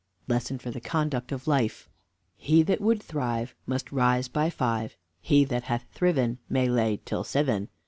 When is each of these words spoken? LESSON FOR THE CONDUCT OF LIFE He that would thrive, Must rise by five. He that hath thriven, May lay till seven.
LESSON 0.27 0.57
FOR 0.57 0.71
THE 0.71 0.81
CONDUCT 0.81 1.31
OF 1.31 1.47
LIFE 1.47 1.87
He 2.35 2.63
that 2.63 2.81
would 2.81 3.03
thrive, 3.03 3.53
Must 3.67 3.91
rise 3.91 4.27
by 4.29 4.49
five. 4.49 4.97
He 5.19 5.43
that 5.45 5.65
hath 5.65 5.85
thriven, 5.91 6.39
May 6.49 6.67
lay 6.69 6.99
till 7.05 7.23
seven. 7.23 7.69